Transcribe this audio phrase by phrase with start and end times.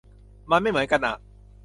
[0.51, 1.15] มันไม่เหมือนกันอ่ะ